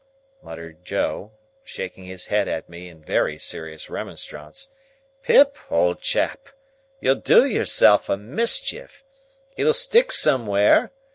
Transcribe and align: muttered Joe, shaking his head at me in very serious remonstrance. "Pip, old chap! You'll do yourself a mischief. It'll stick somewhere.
muttered 0.41 0.83
Joe, 0.83 1.33
shaking 1.63 2.05
his 2.05 2.25
head 2.25 2.47
at 2.47 2.67
me 2.67 2.87
in 2.89 3.03
very 3.03 3.37
serious 3.37 3.87
remonstrance. 3.87 4.69
"Pip, 5.21 5.55
old 5.69 6.01
chap! 6.01 6.49
You'll 7.01 7.13
do 7.21 7.45
yourself 7.45 8.09
a 8.09 8.17
mischief. 8.17 9.03
It'll 9.57 9.73
stick 9.75 10.11
somewhere. 10.11 10.89